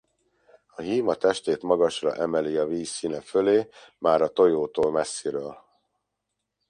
A 0.67 0.81
hím 0.81 1.07
a 1.09 1.15
testét 1.15 1.61
magasra 1.61 2.13
emeli 2.15 2.57
a 2.57 2.65
víz 2.65 2.89
színe 2.89 3.21
fölé 3.21 3.69
már 3.97 4.21
a 4.21 4.27
tojótól 4.29 4.91
messziről. 4.91 5.57